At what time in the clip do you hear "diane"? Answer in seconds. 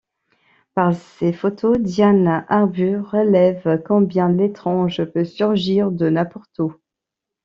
1.77-2.43